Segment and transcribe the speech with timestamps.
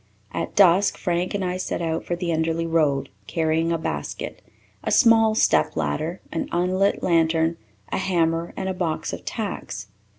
[0.33, 4.41] At dusk Frank and I set out for the Enderly Road, carrying a basket,
[4.83, 7.57] a small step ladder, an unlit lantern,
[7.91, 9.89] a hammer, and a box of tacks.